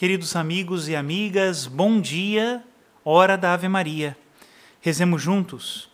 Queridos 0.00 0.34
amigos 0.34 0.88
e 0.88 0.96
amigas, 0.96 1.66
bom 1.66 2.00
dia, 2.00 2.64
hora 3.04 3.36
da 3.36 3.52
Ave 3.52 3.68
Maria. 3.68 4.16
Rezemos 4.80 5.20
juntos, 5.20 5.90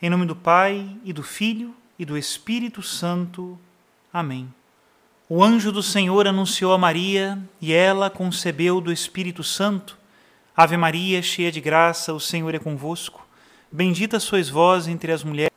em 0.00 0.08
nome 0.08 0.24
do 0.24 0.34
Pai 0.34 0.96
e 1.04 1.12
do 1.12 1.22
Filho 1.22 1.74
e 1.98 2.06
do 2.06 2.16
Espírito 2.16 2.82
Santo. 2.82 3.58
Amém. 4.10 4.50
O 5.28 5.44
anjo 5.44 5.70
do 5.70 5.82
Senhor 5.82 6.26
anunciou 6.26 6.72
a 6.72 6.78
Maria 6.78 7.38
e 7.60 7.70
ela 7.70 8.08
concebeu 8.08 8.80
do 8.80 8.90
Espírito 8.90 9.44
Santo. 9.44 9.94
Ave 10.56 10.78
Maria, 10.78 11.20
cheia 11.20 11.52
de 11.52 11.60
graça, 11.60 12.14
o 12.14 12.18
Senhor 12.18 12.54
é 12.54 12.58
convosco. 12.58 13.28
Bendita 13.70 14.18
sois 14.18 14.48
vós 14.48 14.88
entre 14.88 15.12
as 15.12 15.22
mulheres. 15.22 15.52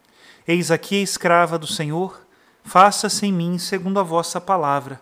Eis 0.46 0.72
aqui 0.72 0.98
a 0.98 1.04
escrava 1.04 1.58
do 1.58 1.68
Senhor, 1.68 2.28
faça-se 2.66 3.26
em 3.26 3.32
mim 3.32 3.58
segundo 3.58 3.98
a 3.98 4.04
vossa 4.04 4.42
palavra. 4.42 5.02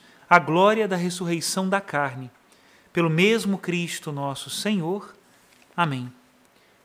a 0.31 0.39
glória 0.39 0.87
da 0.87 0.95
ressurreição 0.95 1.67
da 1.67 1.81
carne. 1.81 2.31
Pelo 2.93 3.09
mesmo 3.09 3.57
Cristo 3.57 4.13
nosso 4.13 4.49
Senhor. 4.49 5.13
Amém. 5.75 6.09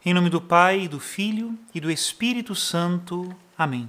Em 0.05 0.13
nome 0.13 0.29
do 0.29 0.41
Pai, 0.41 0.89
do 0.89 0.99
Filho 0.99 1.57
e 1.73 1.79
do 1.79 1.89
Espírito 1.89 2.57
Santo. 2.57 3.33
Amém. 3.57 3.89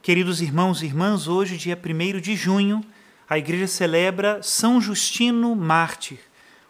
Queridos 0.00 0.40
irmãos 0.40 0.82
e 0.82 0.86
irmãs, 0.86 1.26
hoje, 1.26 1.56
dia 1.56 1.76
1 1.76 2.20
de 2.20 2.36
junho, 2.36 2.80
a 3.28 3.36
Igreja 3.36 3.66
celebra 3.66 4.40
São 4.40 4.80
Justino 4.80 5.56
Mártir, 5.56 6.20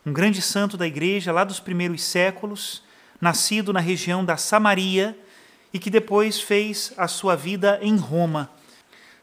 um 0.06 0.10
grande 0.10 0.40
santo 0.40 0.78
da 0.78 0.86
Igreja 0.86 1.32
lá 1.32 1.44
dos 1.44 1.60
primeiros 1.60 2.02
séculos, 2.02 2.82
nascido 3.20 3.74
na 3.74 3.80
região 3.80 4.24
da 4.24 4.38
Samaria 4.38 5.14
e 5.70 5.78
que 5.78 5.90
depois 5.90 6.40
fez 6.40 6.94
a 6.96 7.08
sua 7.08 7.36
vida 7.36 7.78
em 7.82 7.98
Roma 7.98 8.55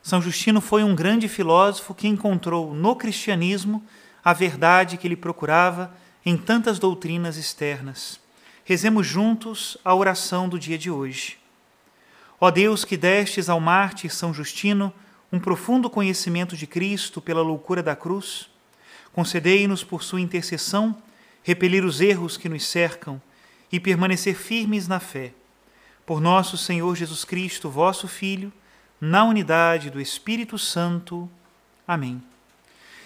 são 0.03 0.21
Justino 0.21 0.59
foi 0.59 0.83
um 0.83 0.93
grande 0.93 1.29
filósofo 1.29 1.95
que 1.95 2.09
encontrou 2.09 2.75
no 2.75 2.93
cristianismo 2.93 3.81
a 4.21 4.33
verdade 4.33 4.97
que 4.97 5.07
ele 5.07 5.15
procurava 5.15 5.95
em 6.25 6.35
tantas 6.35 6.77
doutrinas 6.77 7.37
externas. 7.37 8.19
Rezemos 8.65 9.07
juntos 9.07 9.77
a 9.83 9.95
oração 9.95 10.49
do 10.49 10.59
dia 10.59 10.77
de 10.77 10.91
hoje. 10.91 11.37
Ó 12.39 12.51
Deus, 12.51 12.83
que 12.83 12.97
destes 12.97 13.47
ao 13.47 13.61
mártir 13.61 14.13
São 14.13 14.33
Justino 14.33 14.93
um 15.31 15.39
profundo 15.39 15.89
conhecimento 15.89 16.57
de 16.57 16.67
Cristo 16.67 17.21
pela 17.21 17.41
loucura 17.41 17.81
da 17.81 17.95
cruz, 17.95 18.49
concedei-nos 19.13 19.85
por 19.85 20.03
sua 20.03 20.19
intercessão 20.19 21.01
repelir 21.43 21.85
os 21.85 22.01
erros 22.01 22.35
que 22.35 22.49
nos 22.49 22.65
cercam 22.65 23.21
e 23.71 23.79
permanecer 23.79 24.35
firmes 24.35 24.85
na 24.85 24.99
fé. 24.99 25.33
Por 26.05 26.19
nosso 26.19 26.57
Senhor 26.57 26.93
Jesus 26.93 27.23
Cristo, 27.23 27.69
vosso 27.69 28.05
Filho, 28.05 28.51
na 29.05 29.25
unidade 29.25 29.89
do 29.89 29.99
Espírito 29.99 30.57
Santo. 30.57 31.29
Amém. 31.85 32.23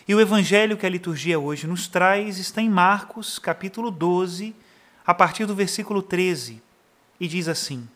E 0.07 0.13
o 0.13 0.21
evangelho 0.21 0.77
que 0.77 0.85
a 0.85 0.89
liturgia 0.89 1.39
hoje 1.39 1.65
nos 1.65 1.87
traz 1.87 2.37
está 2.37 2.61
em 2.61 2.69
Marcos, 2.69 3.39
capítulo 3.39 3.89
12, 3.89 4.55
a 5.03 5.11
partir 5.11 5.47
do 5.47 5.55
versículo 5.55 6.03
13, 6.03 6.61
e 7.19 7.27
diz 7.27 7.47
assim: 7.47 7.89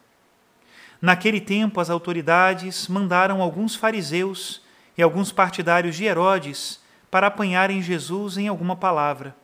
Naquele 0.99 1.39
tempo 1.39 1.79
as 1.79 1.91
autoridades 1.91 2.87
mandaram 2.87 3.39
alguns 3.39 3.75
fariseus 3.75 4.63
e 4.97 5.03
alguns 5.03 5.31
partidários 5.31 5.95
de 5.95 6.05
Herodes 6.05 6.79
para 7.11 7.27
apanharem 7.27 7.83
Jesus 7.83 8.35
em 8.35 8.47
alguma 8.47 8.75
palavra. 8.75 9.35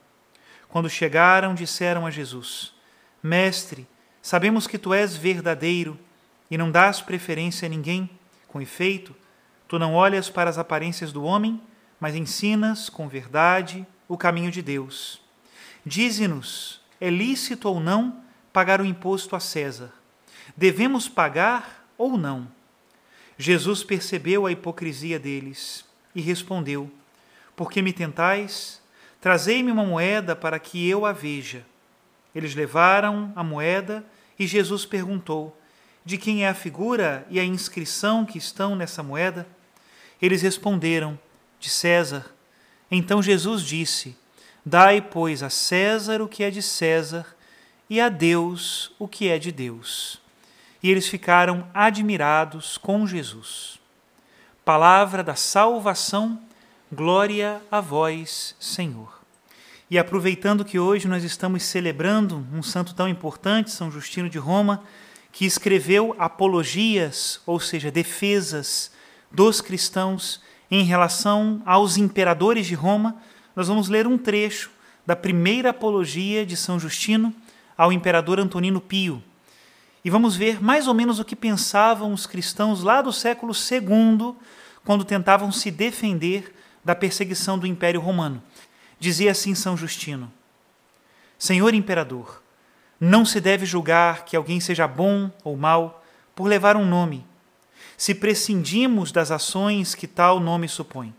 Quando 0.68 0.89
chegaram, 0.89 1.53
disseram 1.53 2.07
a 2.07 2.09
Jesus: 2.09 2.74
Mestre, 3.22 3.88
sabemos 4.19 4.66
que 4.66 4.79
tu 4.79 4.95
és 4.95 5.16
verdadeiro 5.16 5.95
e 6.50 6.57
não 6.57 6.72
dás 6.72 7.01
preferência 7.01 7.68
a 7.68 7.69
ninguém 7.69 8.09
com 8.47 8.62
efeito, 8.62 9.16
tu 9.68 9.78
não 9.78 9.94
olhas 9.94 10.30
para 10.30 10.50
as 10.50 10.58
aparências 10.58 11.12
do 11.12 11.24
homem, 11.24 11.62
mas 12.00 12.16
ensinas 12.16 12.90
com 12.90 13.08
verdade 13.08 13.85
o 14.08 14.18
caminho 14.18 14.52
de 14.52 14.62
Deus. 14.62 15.22
Dize-nos: 15.85 16.81
é 17.00 17.09
lícito 17.09 17.69
ou 17.69 17.80
não 17.80 18.22
pagar 18.52 18.81
o 18.81 18.86
imposto 18.86 19.36
a 19.36 19.40
César? 19.40 19.94
Devemos 20.56 21.07
pagar 21.07 21.86
ou 21.97 22.18
não? 22.18 22.47
Jesus 23.38 23.84
percebeu 23.84 24.46
a 24.46 24.52
hipocrisia 24.52 25.19
deles 25.19 25.86
e 26.16 26.22
respondeu: 26.22 26.91
Por 27.56 27.72
que 27.72 27.81
me 27.81 27.94
tentais? 27.94 28.81
Trazei-me 29.22 29.72
uma 29.72 29.86
moeda 29.86 30.36
para 30.36 30.59
que 30.59 30.88
eu 30.88 31.06
a 31.06 31.12
veja. 31.12 31.66
Eles 32.34 32.56
levaram 32.56 33.31
a 33.36 33.44
moeda 33.44 34.06
e 34.40 34.47
Jesus 34.47 34.86
perguntou: 34.86 35.56
de 36.07 36.18
quem 36.18 36.45
é 36.45 36.47
a 36.47 36.53
figura 36.53 37.28
e 37.29 37.38
a 37.38 37.44
inscrição 37.44 38.25
que 38.25 38.38
estão 38.38 38.78
nessa 38.78 39.03
moeda? 39.03 39.45
Eles 40.22 40.41
responderam: 40.41 41.19
De 41.59 41.69
César. 41.69 42.25
Então 42.90 43.22
Jesus 43.22 43.62
disse: 43.62 44.16
Dai, 44.66 45.01
pois, 45.01 45.44
a 45.44 45.50
César 45.50 46.22
o 46.22 46.28
que 46.29 46.45
é 46.45 46.50
de 46.50 46.62
César 46.62 47.25
e 47.90 48.00
a 48.00 48.07
Deus 48.07 48.94
o 48.97 49.06
que 49.06 49.28
é 49.28 49.38
de 49.38 49.51
Deus. 49.51 50.22
E 50.81 50.90
eles 50.90 51.09
ficaram 51.09 51.68
admirados 51.73 52.78
com 52.78 53.06
Jesus. 53.06 53.78
Palavra 54.63 55.22
da 55.22 55.35
salvação, 55.35 56.39
glória 56.89 57.62
a 57.69 57.81
vós, 57.81 58.56
Senhor. 58.62 59.19
E 59.91 60.00
aproveitando 60.00 60.63
que 60.63 60.79
hoje 60.79 61.06
nós 61.06 61.25
estamos 61.25 61.63
celebrando 61.63 62.47
um 62.53 62.63
santo 62.63 62.95
tão 62.95 63.09
importante, 63.09 63.72
São 63.72 63.91
Justino 63.91 64.29
de 64.29 64.38
Roma, 64.38 64.85
que 65.31 65.45
escreveu 65.45 66.15
apologias, 66.17 67.41
ou 67.45 67.59
seja, 67.59 67.91
defesas 67.91 68.91
dos 69.31 69.61
cristãos 69.61 70.41
em 70.69 70.83
relação 70.83 71.61
aos 71.65 71.97
imperadores 71.97 72.65
de 72.67 72.75
Roma, 72.75 73.15
nós 73.55 73.67
vamos 73.67 73.89
ler 73.89 74.07
um 74.07 74.17
trecho 74.17 74.69
da 75.05 75.15
primeira 75.15 75.69
apologia 75.69 76.45
de 76.45 76.57
São 76.57 76.79
Justino 76.79 77.33
ao 77.77 77.91
imperador 77.91 78.39
Antonino 78.39 78.81
Pio. 78.81 79.23
E 80.03 80.09
vamos 80.09 80.35
ver 80.35 80.61
mais 80.61 80.88
ou 80.88 80.93
menos 80.93 81.19
o 81.19 81.25
que 81.25 81.35
pensavam 81.35 82.13
os 82.13 82.25
cristãos 82.25 82.83
lá 82.83 83.01
do 83.01 83.11
século 83.13 83.53
II, 83.53 84.35
quando 84.83 85.03
tentavam 85.03 85.51
se 85.51 85.69
defender 85.69 86.53
da 86.83 86.95
perseguição 86.95 87.59
do 87.59 87.67
Império 87.67 87.99
Romano. 87.99 88.41
Dizia 88.99 89.31
assim 89.31 89.53
São 89.53 89.75
Justino: 89.75 90.31
Senhor 91.38 91.73
imperador, 91.73 92.41
não 92.99 93.25
se 93.25 93.39
deve 93.39 93.65
julgar 93.65 94.25
que 94.25 94.35
alguém 94.35 94.59
seja 94.59 94.88
bom 94.88 95.31
ou 95.44 95.55
mau 95.55 96.03
por 96.35 96.45
levar 96.45 96.75
um 96.75 96.85
nome, 96.85 97.25
se 97.95 98.13
prescindimos 98.13 99.11
das 99.11 99.31
ações 99.31 99.95
que 99.95 100.07
tal 100.07 100.39
nome 100.39 100.67
supõe. 100.67 101.13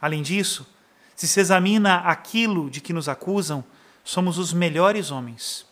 Além 0.00 0.22
disso, 0.22 0.66
se 1.14 1.26
se 1.26 1.40
examina 1.40 1.96
aquilo 1.96 2.70
de 2.70 2.80
que 2.80 2.92
nos 2.92 3.08
acusam, 3.08 3.64
somos 4.04 4.38
os 4.38 4.52
melhores 4.52 5.10
homens. 5.10 5.66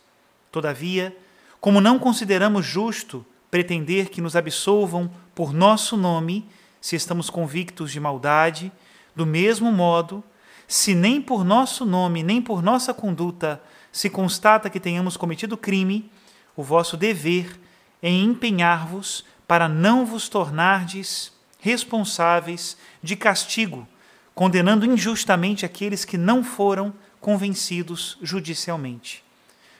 Todavia, 0.51 1.15
como 1.59 1.81
não 1.81 1.97
consideramos 1.97 2.65
justo 2.65 3.25
pretender 3.49 4.09
que 4.09 4.21
nos 4.21 4.35
absolvam 4.35 5.09
por 5.33 5.53
nosso 5.53 5.95
nome, 5.95 6.47
se 6.81 6.95
estamos 6.95 7.29
convictos 7.29 7.91
de 7.91 7.99
maldade, 7.99 8.71
do 9.15 9.25
mesmo 9.25 9.71
modo, 9.71 10.23
se 10.67 10.93
nem 10.93 11.21
por 11.21 11.43
nosso 11.43 11.85
nome, 11.85 12.21
nem 12.21 12.41
por 12.41 12.61
nossa 12.61 12.93
conduta 12.93 13.61
se 13.95 14.09
constata 14.09 14.69
que 14.69 14.77
tenhamos 14.77 15.15
cometido 15.15 15.55
crime, 15.55 16.11
o 16.53 16.61
vosso 16.61 16.97
dever 16.97 17.57
é 18.01 18.09
empenhar-vos 18.09 19.23
para 19.47 19.69
não 19.69 20.05
vos 20.05 20.27
tornardes 20.27 21.31
responsáveis 21.61 22.75
de 23.01 23.15
castigo, 23.15 23.87
condenando 24.33 24.85
injustamente 24.85 25.65
aqueles 25.65 26.03
que 26.03 26.17
não 26.17 26.43
foram 26.43 26.93
convencidos 27.21 28.17
judicialmente. 28.21 29.23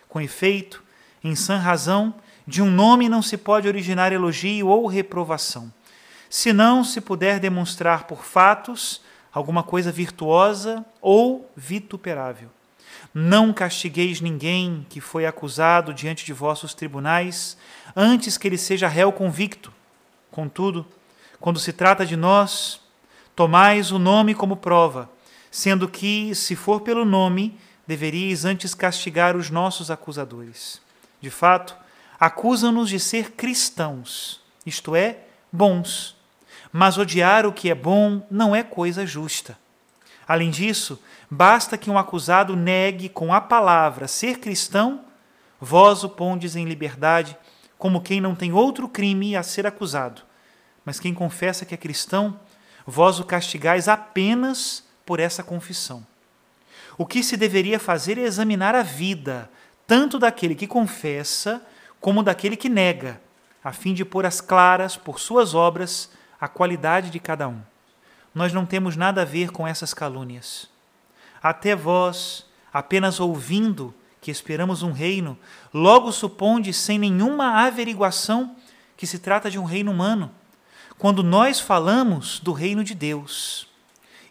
Com 0.08 0.22
efeito, 0.22 0.82
em 1.22 1.36
sã 1.36 1.58
razão, 1.58 2.16
de 2.48 2.62
um 2.62 2.72
nome 2.72 3.10
não 3.10 3.22
se 3.22 3.36
pode 3.36 3.68
originar 3.68 4.14
elogio 4.14 4.70
ou 4.70 4.88
reprovação, 4.88 5.70
senão 6.30 6.86
se 6.86 7.02
puder 7.02 7.38
demonstrar 7.38 8.06
por 8.06 8.24
fatos 8.24 9.02
alguma 9.34 9.62
coisa 9.62 9.92
virtuosa 9.92 10.86
ou 11.02 11.52
vituperável. 11.54 12.50
Não 13.14 13.54
castigueis 13.54 14.20
ninguém 14.20 14.86
que 14.90 15.00
foi 15.00 15.26
acusado 15.26 15.94
diante 15.94 16.26
de 16.26 16.34
vossos 16.34 16.74
tribunais, 16.74 17.58
antes 17.96 18.38
que 18.38 18.48
ele 18.48 18.58
seja 18.58 18.88
réu 18.88 19.12
convicto. 19.12 19.72
Contudo, 20.32 20.86
quando 21.40 21.60
se 21.60 21.72
trata 21.72 22.06
de 22.06 22.16
nós, 22.16 22.82
tomais 23.36 23.92
o 23.92 24.00
nome 24.00 24.36
como 24.36 24.58
prova, 24.58 25.10
sendo 25.50 25.88
que, 25.88 26.36
se 26.36 26.56
for 26.56 26.82
pelo 26.82 27.06
nome, 27.06 27.58
deveríeis 27.88 28.46
antes 28.46 28.74
castigar 28.74 29.36
os 29.36 29.50
nossos 29.50 29.90
acusadores. 29.90 30.82
De 31.22 31.30
fato, 31.30 31.76
acusam-nos 32.20 32.90
de 32.90 33.00
ser 33.00 33.32
cristãos, 33.32 34.42
isto 34.66 34.96
é, 34.96 35.20
bons. 35.52 36.16
Mas 36.72 36.98
odiar 36.98 37.46
o 37.46 37.54
que 37.54 37.70
é 37.70 37.76
bom 37.76 38.26
não 38.30 38.54
é 38.56 38.62
coisa 38.62 39.06
justa. 39.06 39.58
Além 40.28 40.50
disso, 40.50 41.00
basta 41.30 41.78
que 41.78 41.90
um 41.90 41.98
acusado 41.98 42.56
negue 42.56 43.10
com 43.10 43.34
a 43.34 43.40
palavra 43.40 44.08
ser 44.08 44.40
cristão, 44.40 45.06
vós 45.62 46.04
o 46.04 46.10
pondes 46.10 46.56
em 46.56 46.66
liberdade, 46.66 47.38
como 47.78 48.02
quem 48.02 48.20
não 48.20 48.34
tem 48.34 48.52
outro 48.52 48.90
crime 48.90 49.36
a 49.36 49.44
ser 49.44 49.68
acusado. 49.68 50.24
Mas 50.84 51.00
quem 51.00 51.14
confessa 51.14 51.66
que 51.66 51.74
é 51.74 51.78
cristão, 51.78 52.40
vós 52.86 53.20
o 53.20 53.24
castigais 53.24 53.88
apenas 53.88 54.84
por 55.06 55.20
essa 55.20 55.44
confissão. 55.44 56.06
O 56.98 57.06
que 57.06 57.22
se 57.22 57.38
deveria 57.38 57.80
fazer 57.80 58.18
é 58.18 58.22
examinar 58.22 58.74
a 58.74 58.82
vida, 58.82 59.50
tanto 59.86 60.18
daquele 60.18 60.56
que 60.56 60.66
confessa 60.66 61.62
como 62.00 62.24
daquele 62.24 62.56
que 62.56 62.70
nega, 62.70 63.22
a 63.64 63.72
fim 63.72 63.94
de 63.94 64.06
pôr 64.06 64.26
as 64.26 64.42
claras, 64.42 64.96
por 64.96 65.20
suas 65.20 65.54
obras, 65.54 66.10
a 66.40 66.48
qualidade 66.48 67.10
de 67.10 67.20
cada 67.20 67.48
um 67.48 67.62
nós 68.36 68.52
não 68.52 68.66
temos 68.66 68.98
nada 68.98 69.22
a 69.22 69.26
ver 69.26 69.50
com 69.50 69.66
essas 69.66 69.94
calúnias. 69.94 70.70
Até 71.42 71.74
vós, 71.74 72.46
apenas 72.74 73.22
ouvindo 73.22 73.96
que 74.20 74.30
esperamos 74.30 74.84
um 74.84 74.92
reino, 74.92 75.38
logo 75.74 76.12
suponde, 76.12 76.74
sem 76.74 77.00
nenhuma 77.00 77.66
averiguação, 77.66 78.56
que 78.98 79.08
se 79.08 79.20
trata 79.20 79.50
de 79.50 79.58
um 79.58 79.64
reino 79.64 79.92
humano, 79.92 80.32
quando 80.98 81.24
nós 81.24 81.60
falamos 81.60 82.40
do 82.40 82.52
reino 82.52 82.84
de 82.84 82.94
Deus. 82.94 83.70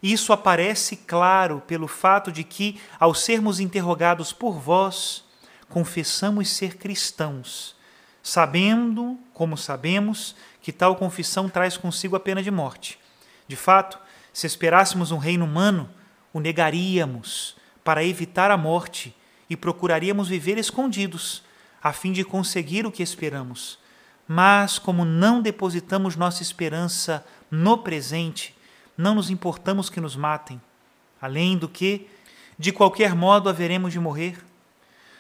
Isso 0.03 0.33
aparece 0.33 0.97
claro 0.97 1.63
pelo 1.67 1.89
fato 1.89 2.31
de 2.31 2.45
que, 2.45 2.79
ao 3.01 3.15
sermos 3.15 3.59
interrogados 3.59 4.33
por 4.33 4.59
vós, 4.59 5.25
confessamos 5.69 6.51
ser 6.51 6.77
cristãos, 6.77 7.75
sabendo, 8.23 9.19
como 9.33 9.57
sabemos, 9.57 10.37
que 10.61 10.73
tal 10.73 10.97
confissão 10.97 11.49
traz 11.49 11.77
consigo 11.77 12.17
a 12.17 12.21
pena 12.21 12.43
de 12.43 12.51
morte. 12.51 12.99
De 13.47 13.57
fato, 13.57 13.99
se 14.33 14.47
esperássemos 14.47 15.11
um 15.11 15.19
reino 15.19 15.45
humano, 15.45 15.89
o 16.33 16.41
negaríamos 16.41 17.57
para 17.85 18.05
evitar 18.05 18.51
a 18.51 18.57
morte 18.57 19.15
e 19.49 19.57
procuraríamos 19.57 20.29
viver 20.29 20.59
escondidos, 20.59 21.45
a 21.83 21.93
fim 21.93 22.13
de 22.13 22.25
conseguir 22.25 22.87
o 22.87 22.93
que 22.93 23.03
esperamos. 23.03 23.79
Mas, 24.27 24.79
como 24.79 25.05
não 25.05 25.43
depositamos 25.43 26.17
nossa 26.17 26.43
esperança 26.43 27.25
no 27.51 27.79
presente, 27.79 28.57
não 28.97 29.15
nos 29.15 29.29
importamos 29.29 29.91
que 29.91 30.01
nos 30.01 30.17
matem. 30.17 30.61
Além 31.21 31.59
do 31.59 31.69
que, 31.69 32.09
de 32.59 32.73
qualquer 32.73 33.15
modo 33.15 33.49
haveremos 33.49 33.93
de 33.93 34.01
morrer. 34.01 34.43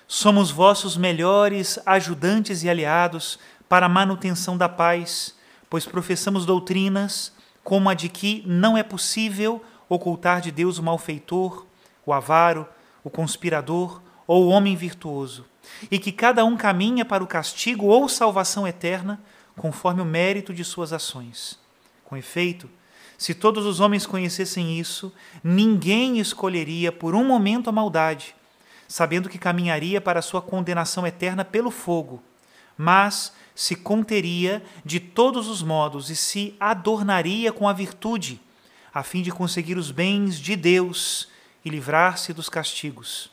Somos 0.09 0.51
vossos 0.51 0.97
melhores 0.97 1.79
ajudantes 1.85 2.63
e 2.63 2.71
aliados 2.71 3.39
para 3.69 3.87
a 3.87 3.89
manutenção 3.89 4.57
da 4.57 4.69
paz, 4.69 5.35
pois 5.69 5.85
professamos 5.85 6.47
doutrinas 6.47 7.33
como 7.65 7.89
a 7.89 7.95
de 7.95 8.11
que 8.11 8.45
não 8.47 8.77
é 8.77 8.83
possível 8.83 9.65
ocultar 9.89 10.41
de 10.41 10.53
Deus 10.53 10.79
o 10.79 10.83
malfeitor, 10.83 11.67
o 12.05 12.13
avaro, 12.13 12.69
o 13.03 13.11
conspirador 13.11 14.01
ou 14.27 14.45
o 14.45 14.49
homem 14.49 14.77
virtuoso, 14.77 15.45
e 15.91 15.99
que 15.99 16.13
cada 16.13 16.45
um 16.45 16.57
caminha 16.57 17.05
para 17.05 17.25
o 17.25 17.27
castigo 17.27 17.87
ou 17.87 18.09
salvação 18.09 18.69
eterna 18.69 19.21
conforme 19.57 20.03
o 20.03 20.05
mérito 20.05 20.53
de 20.53 20.65
suas 20.65 20.93
ações. 20.93 21.59
Com 22.05 22.17
efeito, 22.17 22.69
se 23.17 23.33
todos 23.33 23.65
os 23.65 23.81
homens 23.81 24.07
conhecessem 24.07 24.79
isso, 24.79 25.13
ninguém 25.43 26.19
escolheria 26.19 26.93
por 26.93 27.15
um 27.15 27.25
momento 27.25 27.71
a 27.71 27.73
maldade, 27.73 28.35
sabendo 28.87 29.29
que 29.29 29.39
caminharia 29.39 30.01
para 30.01 30.21
sua 30.21 30.43
condenação 30.43 31.07
eterna 31.07 31.45
pelo 31.45 31.71
fogo, 31.71 32.23
mas 32.77 33.33
se 33.55 33.77
conteria 33.77 34.63
de 34.85 34.99
todos 34.99 35.49
os 35.49 35.63
modos 35.63 36.11
e 36.11 36.17
se 36.17 36.55
adornaria 36.59 37.53
com 37.53 37.69
a 37.69 37.73
virtude, 37.73 38.41
a 38.93 39.03
fim 39.03 39.23
de 39.23 39.31
conseguir 39.31 39.77
os 39.77 39.91
bens 39.91 40.39
de 40.39 40.57
Deus 40.57 41.29
e 41.65 41.71
livrar-se 41.71 42.33
dos 42.33 42.49
castigos. 42.49 43.31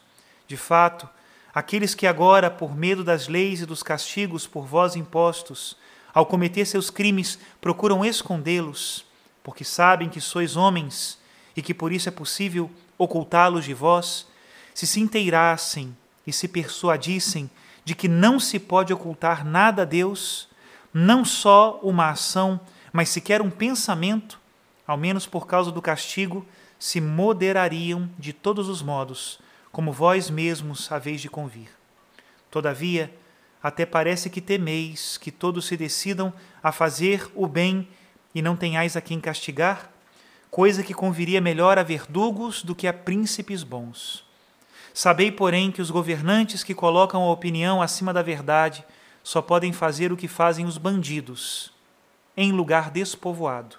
De 0.48 0.56
fato, 0.56 1.10
aqueles 1.54 1.96
que 1.96 2.06
agora, 2.06 2.50
por 2.50 2.76
medo 2.76 3.04
das 3.04 3.28
leis 3.28 3.62
e 3.62 3.66
dos 3.66 3.82
castigos 3.82 4.46
por 4.46 4.66
vós 4.66 4.96
impostos, 4.96 5.76
ao 6.14 6.26
cometer 6.26 6.66
seus 6.66 6.90
crimes, 6.90 7.40
procuram 7.60 8.06
escondê-los, 8.06 9.06
porque 9.44 9.64
sabem 9.64 10.10
que 10.10 10.22
sois 10.22 10.56
homens 10.56 11.18
e 11.56 11.62
que 11.62 11.74
por 11.74 11.92
isso 11.92 12.10
é 12.10 12.12
possível 12.12 12.70
ocultá-los 12.98 13.66
de 13.66 13.74
vós, 13.74 14.28
se 14.74 14.86
se 14.86 15.00
inteirassem 15.00 15.96
e 16.26 16.32
se 16.32 16.48
persuadissem 16.48 17.50
de 17.84 17.96
que 17.96 18.08
não 18.08 18.40
se 18.40 18.60
pode 18.60 18.94
ocultar 18.94 19.46
nada 19.46 19.82
a 19.82 19.86
Deus, 19.86 20.48
não 20.94 21.26
só 21.26 21.80
uma 21.82 22.10
ação, 22.10 22.60
mas 22.92 23.10
sequer 23.10 23.42
um 23.42 23.50
pensamento, 23.50 24.40
ao 24.86 24.98
menos 24.98 25.26
por 25.26 25.48
causa 25.48 25.72
do 25.72 25.82
castigo, 25.82 26.46
se 26.78 27.00
moderariam 27.00 28.10
de 28.18 28.34
todos 28.34 28.68
os 28.68 28.82
modos, 28.82 29.40
como 29.72 29.92
vós 29.92 30.30
mesmos 30.30 30.92
haveis 30.92 31.22
de 31.22 31.30
convir. 31.30 31.70
Todavia, 32.50 33.14
até 33.64 33.86
parece 33.86 34.30
que 34.30 34.42
temeis 34.42 35.18
que 35.18 35.32
todos 35.32 35.66
se 35.66 35.78
decidam 35.78 36.34
a 36.62 36.72
fazer 36.72 37.30
o 37.36 37.48
bem 37.48 37.88
e 38.34 38.42
não 38.42 38.56
tenhais 38.56 38.98
a 38.98 39.02
quem 39.02 39.20
castigar, 39.20 39.92
coisa 40.50 40.84
que 40.84 40.94
conviria 40.94 41.40
melhor 41.40 41.78
a 41.78 41.84
verdugos 41.84 42.64
do 42.64 42.76
que 42.76 42.88
a 42.88 42.94
príncipes 42.94 43.64
bons. 43.64 44.26
Sabei, 44.94 45.32
porém, 45.32 45.72
que 45.72 45.82
os 45.82 45.90
governantes 45.90 46.64
que 46.64 46.76
colocam 46.76 47.22
a 47.24 47.32
opinião 47.32 47.82
acima 47.82 48.14
da 48.14 48.22
verdade 48.22 48.84
só 49.24 49.42
podem 49.42 49.72
fazer 49.72 50.12
o 50.12 50.18
que 50.18 50.28
fazem 50.28 50.66
os 50.66 50.78
bandidos, 50.78 51.72
em 52.36 52.52
lugar 52.52 52.92
despovoado. 52.92 53.78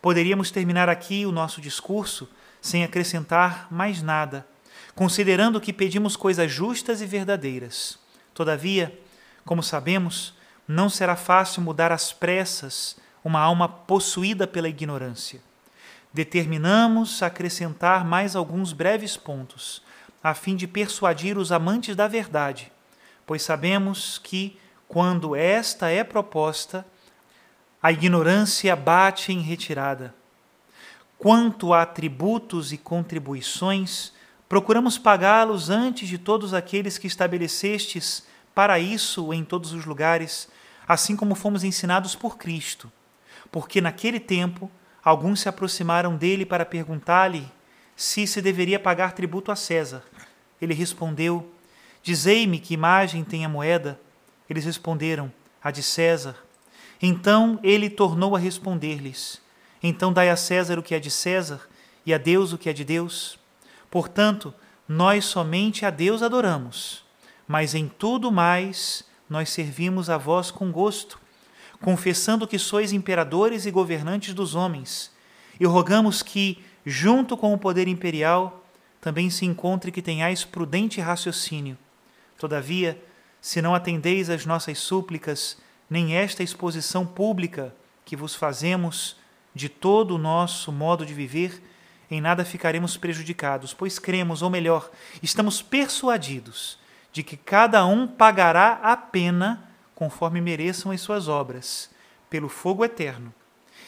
Poderíamos 0.00 0.50
terminar 0.50 0.88
aqui 0.88 1.26
o 1.26 1.32
nosso 1.32 1.60
discurso 1.60 2.28
sem 2.60 2.84
acrescentar 2.84 3.66
mais 3.70 4.02
nada, 4.02 4.46
considerando 4.94 5.60
que 5.60 5.72
pedimos 5.72 6.16
coisas 6.16 6.50
justas 6.50 7.00
e 7.00 7.06
verdadeiras. 7.06 7.98
Todavia, 8.32 8.98
como 9.44 9.62
sabemos, 9.62 10.34
não 10.66 10.88
será 10.88 11.16
fácil 11.16 11.62
mudar 11.62 11.92
às 11.92 12.12
pressas 12.12 12.96
uma 13.22 13.40
alma 13.40 13.68
possuída 13.68 14.46
pela 14.46 14.68
ignorância 14.68 15.40
determinamos 16.12 17.22
acrescentar 17.22 18.04
mais 18.04 18.36
alguns 18.36 18.72
breves 18.72 19.16
pontos, 19.16 19.82
a 20.22 20.34
fim 20.34 20.54
de 20.54 20.66
persuadir 20.66 21.38
os 21.38 21.50
amantes 21.50 21.96
da 21.96 22.06
verdade, 22.06 22.70
pois 23.26 23.42
sabemos 23.42 24.18
que, 24.18 24.58
quando 24.86 25.34
esta 25.34 25.88
é 25.88 26.04
proposta, 26.04 26.86
a 27.82 27.90
ignorância 27.90 28.76
bate 28.76 29.32
em 29.32 29.40
retirada. 29.40 30.14
Quanto 31.18 31.72
a 31.72 31.86
tributos 31.86 32.72
e 32.72 32.78
contribuições, 32.78 34.12
procuramos 34.48 34.98
pagá-los 34.98 35.70
antes 35.70 36.08
de 36.08 36.18
todos 36.18 36.52
aqueles 36.52 36.98
que 36.98 37.06
estabelecestes 37.06 38.24
para 38.54 38.78
isso 38.78 39.32
em 39.32 39.44
todos 39.44 39.72
os 39.72 39.86
lugares, 39.86 40.48
assim 40.86 41.16
como 41.16 41.34
fomos 41.34 41.64
ensinados 41.64 42.14
por 42.14 42.36
Cristo, 42.36 42.92
porque 43.50 43.80
naquele 43.80 44.20
tempo 44.20 44.70
Alguns 45.04 45.40
se 45.40 45.48
aproximaram 45.48 46.16
dele 46.16 46.46
para 46.46 46.64
perguntar-lhe 46.64 47.50
se 47.96 48.26
se 48.26 48.40
deveria 48.40 48.78
pagar 48.78 49.12
tributo 49.12 49.50
a 49.50 49.56
César. 49.56 50.02
Ele 50.60 50.74
respondeu: 50.74 51.52
Dizei-me 52.02 52.60
que 52.60 52.74
imagem 52.74 53.24
tem 53.24 53.44
a 53.44 53.48
moeda. 53.48 54.00
Eles 54.48 54.64
responderam: 54.64 55.32
A 55.62 55.70
de 55.70 55.82
César. 55.82 56.36
Então 57.00 57.58
ele 57.62 57.90
tornou 57.90 58.36
a 58.36 58.38
responder-lhes: 58.38 59.42
Então 59.82 60.12
dai 60.12 60.30
a 60.30 60.36
César 60.36 60.78
o 60.78 60.82
que 60.82 60.94
é 60.94 61.00
de 61.00 61.10
César 61.10 61.68
e 62.06 62.14
a 62.14 62.18
Deus 62.18 62.52
o 62.52 62.58
que 62.58 62.70
é 62.70 62.72
de 62.72 62.84
Deus. 62.84 63.38
Portanto, 63.90 64.54
nós 64.88 65.24
somente 65.24 65.84
a 65.84 65.90
Deus 65.90 66.22
adoramos, 66.22 67.04
mas 67.46 67.74
em 67.74 67.88
tudo 67.88 68.30
mais 68.30 69.04
nós 69.28 69.50
servimos 69.50 70.08
a 70.08 70.16
vós 70.16 70.50
com 70.50 70.70
gosto 70.70 71.21
confessando 71.82 72.46
que 72.46 72.58
sois 72.58 72.92
imperadores 72.92 73.66
e 73.66 73.70
governantes 73.70 74.32
dos 74.32 74.54
homens, 74.54 75.10
e 75.60 75.66
rogamos 75.66 76.22
que, 76.22 76.64
junto 76.86 77.36
com 77.36 77.52
o 77.52 77.58
poder 77.58 77.88
imperial, 77.88 78.64
também 79.00 79.28
se 79.28 79.44
encontre 79.44 79.92
que 79.92 80.00
tenhais 80.00 80.44
prudente 80.44 81.00
raciocínio, 81.00 81.76
Todavia, 82.42 83.00
se 83.40 83.62
não 83.62 83.72
atendeis 83.72 84.28
às 84.28 84.44
nossas 84.44 84.76
súplicas, 84.78 85.56
nem 85.88 86.16
esta 86.16 86.42
exposição 86.42 87.06
pública 87.06 87.72
que 88.04 88.16
vos 88.16 88.34
fazemos 88.34 89.16
de 89.54 89.68
todo 89.68 90.16
o 90.16 90.18
nosso 90.18 90.72
modo 90.72 91.06
de 91.06 91.14
viver, 91.14 91.62
em 92.10 92.20
nada 92.20 92.44
ficaremos 92.44 92.96
prejudicados, 92.96 93.72
pois 93.72 93.96
cremos, 94.00 94.42
ou 94.42 94.50
melhor, 94.50 94.90
estamos 95.22 95.62
persuadidos 95.62 96.80
de 97.12 97.22
que 97.22 97.36
cada 97.36 97.86
um 97.86 98.08
pagará 98.08 98.80
a 98.82 98.96
pena 98.96 99.70
conforme 99.94 100.40
mereçam 100.40 100.90
as 100.92 101.00
suas 101.00 101.28
obras, 101.28 101.90
pelo 102.28 102.48
fogo 102.48 102.84
eterno, 102.84 103.32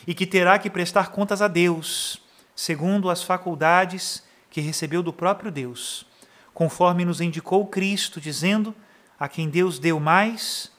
e 0.06 0.14
que 0.14 0.26
terá 0.26 0.58
que 0.58 0.68
prestar 0.68 1.10
contas 1.10 1.40
a 1.40 1.48
Deus, 1.48 2.22
segundo 2.54 3.08
as 3.10 3.22
faculdades 3.22 4.22
que 4.50 4.60
recebeu 4.60 5.02
do 5.02 5.12
próprio 5.12 5.50
Deus, 5.50 6.06
conforme 6.52 7.04
nos 7.04 7.20
indicou 7.20 7.66
Cristo, 7.66 8.20
dizendo: 8.20 8.74
A 9.18 9.28
quem 9.28 9.48
Deus 9.48 9.78
deu 9.78 9.98
mais, 9.98 10.70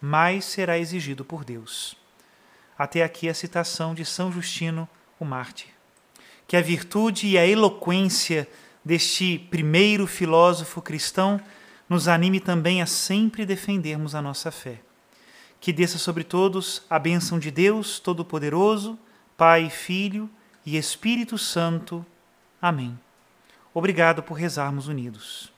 mais 0.00 0.44
será 0.44 0.78
exigido 0.78 1.24
por 1.24 1.44
Deus. 1.44 1.96
Até 2.76 3.02
aqui 3.02 3.28
a 3.28 3.34
citação 3.34 3.94
de 3.94 4.04
São 4.04 4.32
Justino, 4.32 4.88
o 5.18 5.24
mártir. 5.24 5.68
Que 6.46 6.56
a 6.56 6.60
virtude 6.60 7.28
e 7.28 7.38
a 7.38 7.46
eloquência 7.46 8.48
deste 8.84 9.38
primeiro 9.38 10.06
filósofo 10.06 10.82
cristão 10.82 11.40
nos 11.88 12.08
anime 12.08 12.40
também 12.40 12.80
a 12.80 12.86
sempre 12.86 13.44
defendermos 13.44 14.14
a 14.14 14.22
nossa 14.22 14.50
fé. 14.50 14.80
Que 15.60 15.72
desça 15.72 15.98
sobre 15.98 16.24
todos 16.24 16.82
a 16.88 16.98
bênção 16.98 17.38
de 17.38 17.50
Deus 17.50 18.00
Todo-Poderoso, 18.00 18.98
Pai, 19.36 19.70
Filho 19.70 20.28
e 20.64 20.76
Espírito 20.76 21.36
Santo. 21.36 22.04
Amém. 22.60 22.98
Obrigado 23.74 24.22
por 24.22 24.34
rezarmos 24.34 24.88
unidos. 24.88 25.51